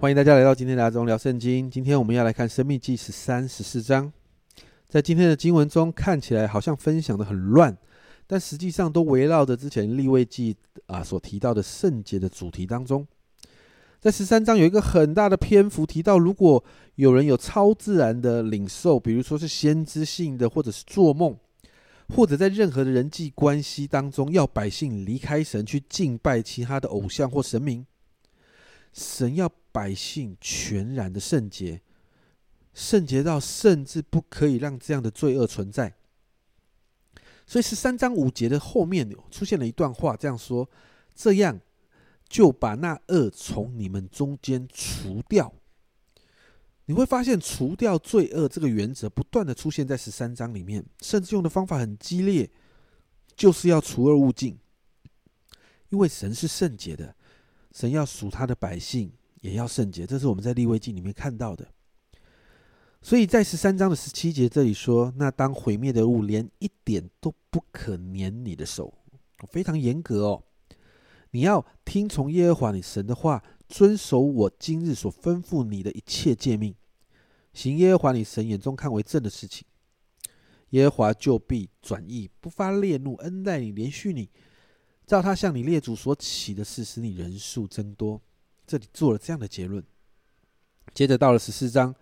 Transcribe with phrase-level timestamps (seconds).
[0.00, 1.68] 欢迎大家来到今天的阿忠聊圣经。
[1.68, 4.12] 今天我们要来看《生命记》十三、十四章。
[4.88, 7.76] 在今天的经文中，看起来好像分享的很乱，
[8.24, 10.56] 但实际上都围绕着之前立位记
[10.86, 13.04] 啊所提到的圣洁的主题当中。
[13.98, 16.62] 在十三章有一个很大的篇幅提到，如果
[16.94, 21.36] 有人有超自然的领受，比如说是先知性的，或者是做梦，
[22.14, 27.84] 或者在任何的人际关系当中，要百姓离开神去敬拜其他的偶像或神明。
[28.92, 31.80] 神要百姓全然的圣洁，
[32.74, 35.94] 圣洁到甚至不可以让这样的罪恶存在。
[37.46, 40.68] 所以十三章五节的后面出现了一段话，这样说：
[41.14, 41.60] 这样
[42.28, 45.54] 就把那恶从你们中间除掉。
[46.86, 52.50] 你会发现，除掉罪恶这个原则不断的出现在十三章里面，甚至用的方法很激烈，
[53.36, 54.58] 就是要除恶务尽。
[55.90, 57.14] 因为神是圣洁的。
[57.70, 61.66] 神要属他的百姓，也要圣洁，这是我们在立位记里面看到的。
[63.00, 68.92] 所以在十三章的十七节这里说：“那当毁灭的物连一点都不可粘你的手，
[69.48, 70.42] 非常严格哦。
[71.30, 76.74] 你要听从耶和华你神的话，遵守我今日所吩咐你的一切诫命，
[77.52, 79.64] 行耶和华你神眼中看为正的事情。
[80.70, 84.28] 耶和华就必转意，不发烈怒，恩待你，连续你。”
[85.06, 88.20] 照他向你列祖所起的事，使你人数增多。
[88.68, 89.82] 这里做了这样的结论。
[90.92, 91.94] 接着到了十四章，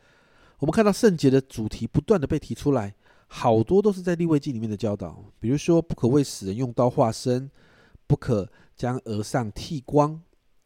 [0.59, 2.97] 我们看到圣洁的主题不断的被提出来，
[3.29, 7.49] 好多都是在立位记里面的教导，比如说不可为死人用刀划身，
[8.09, 10.21] 不可将额上剃光，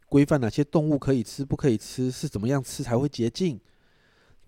[0.06, 3.60] 规范哪些动物可以吃，不可以吃，是怎么样吃才会洁净。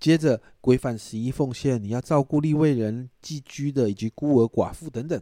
[0.01, 5.21] 接着规范十一奉献，你要照顾立位人、寄居的以及孤儿寡妇等等。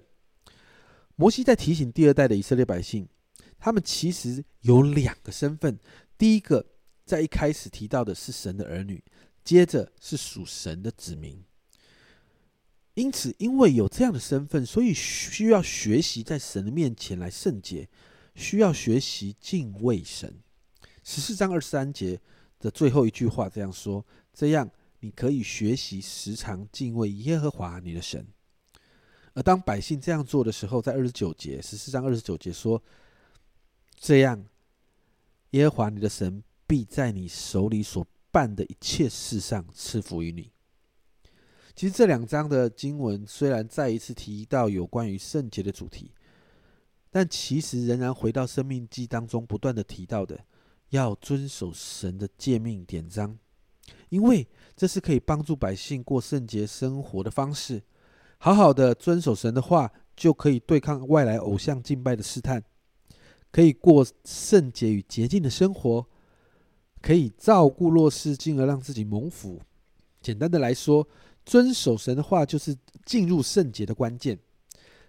[1.17, 3.07] 摩西在提醒第二代的以色列百姓，
[3.61, 5.79] 他们其实有两个身份。
[6.19, 6.67] 第一个，
[7.05, 9.05] 在一开始提到的是神的儿女，
[9.45, 11.45] 接着是属神的子民。
[12.95, 17.89] 因此，因为有这样的身份，所以需要学习在神的面前来圣洁，
[18.35, 20.41] 需要学习敬畏神。
[21.05, 22.21] 十四章二十三节
[22.59, 24.05] 的最后一句话这样说
[24.35, 24.69] ：“这样，
[24.99, 28.27] 你可以学习时常敬畏耶和华你的神。”
[29.33, 32.83] 而当百姓这样做的时候，在二十九节十四章二十九节说
[34.01, 34.47] ：“这样，
[35.51, 40.51] 耶和华你的神必在你手里所办的一切事上赐福于你。”
[41.77, 46.13] 其实这两章的经文虽然再一次提到有关于圣洁的主题，
[47.11, 50.47] 但其实仍然回到生命记当中不断的提到的，
[50.89, 53.39] 要遵守神的诫命典章，
[54.09, 57.83] 因为这是可以帮助百姓过圣洁生活的方式。
[58.39, 62.63] 好好的遵守神的话，就可以对抗外来偶像敬拜的试探，
[63.51, 66.07] 可以过圣洁与洁净的生活，
[67.01, 69.61] 可以照顾弱势，进而让自己蒙福。
[70.21, 71.09] 简单的来说，
[71.45, 74.39] 遵守神的话就是进入圣洁的关键，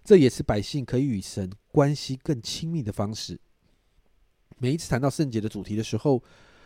[0.03, 3.39] 这也是百姓可以与神关系更亲密的方式。
[4.57, 6.23] 每一次谈到圣洁的主题的时候，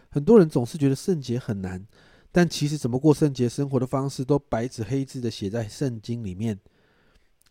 [0.09, 1.85] 很多人总是觉得圣洁很难。
[2.31, 6.59] 但其实，怎么过圣洁生活的方式，都白纸黑字的写在圣经里面。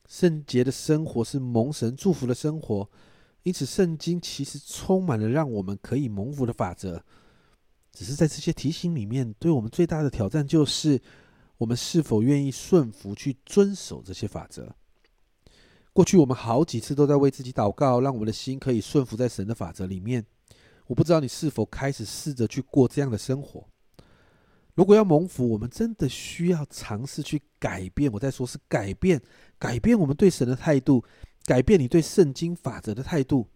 [0.07, 2.91] 圣洁的生活是蒙神祝福的生活，
[3.45, 7.05] 因此圣经其实充满了让我们可以蒙福的法则。
[7.93, 11.01] 只是在这些提醒里面，对我们最大的挑战就是，
[11.59, 14.75] 我们是否愿意顺服去遵守这些法则。
[15.93, 20.27] 过去我们好几次都在为自己祷告，让我们的心可以顺服在神的法则里面。
[20.87, 23.65] 我不知道你是否开始试着去过这样的生活。
[24.75, 28.11] 如果要蒙福，我们真的需要尝试去改变。
[28.11, 29.23] 我在说，是改变，
[29.57, 31.05] 改变我们对神的态度，
[31.45, 33.49] 改变你对圣经法则的态度，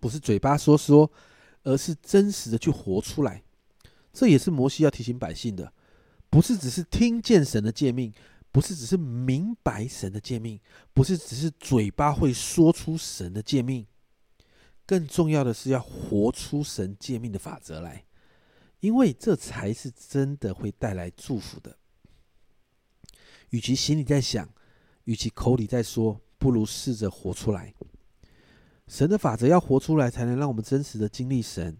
[0.00, 1.10] 不是嘴巴说说，
[1.62, 3.42] 而是真实的去活出来。
[4.12, 5.72] 这也是摩西要提醒百姓的，
[6.30, 8.12] 不是只是听见神的诫命，
[8.50, 10.58] 不是只是明白神的诫命，
[10.92, 13.86] 不是只是嘴巴会说出神的诫命，
[14.86, 18.04] 更重要的是要活出神诫命的法则来。
[18.80, 21.76] 因为这才是真的会带来祝福的。
[23.50, 24.48] 与其心里在想，
[25.04, 27.74] 与其口里在说，不如试着活出来。
[28.86, 31.76] 神的法则要活出来，才能让我们真实的经历神。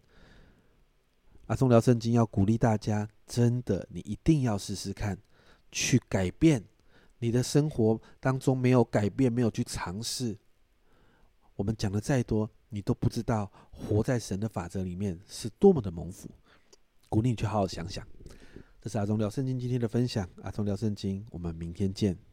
[1.46, 5.16] 阿忠聊圣经要鼓励大家，真的，你一定要试试看，
[5.72, 6.62] 去改变
[7.20, 10.36] 你的生活当中没有改变，没有去尝试。
[11.56, 16.28] 我们讲的再多，你都不知道活在神的法则里面是多么的蒙福。
[17.08, 18.06] 鼓励你去好好想想。
[18.82, 22.27] 这是阿忠聊圣经今天的分享，阿忠聊圣经，我们明天见。